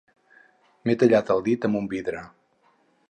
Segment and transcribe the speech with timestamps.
[0.89, 2.25] M'he tallat el dit amb un vidre.